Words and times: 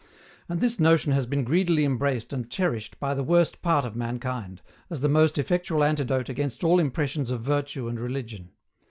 And 0.49 0.61
this 0.61 0.79
notion 0.79 1.11
has 1.11 1.27
been 1.27 1.43
greedily 1.43 1.85
embraced 1.85 2.33
and 2.33 2.49
cherished 2.49 2.99
by 2.99 3.13
the 3.13 3.21
worst 3.23 3.61
part 3.61 3.85
of 3.85 3.95
mankind, 3.95 4.63
as 4.89 5.01
the 5.01 5.07
most 5.07 5.37
effectual 5.37 5.83
antidote 5.83 6.27
against 6.27 6.63
all 6.63 6.79
impressions 6.79 7.29
of 7.29 7.41
virtue 7.41 7.87
and 7.87 7.99
religion. 7.99 8.49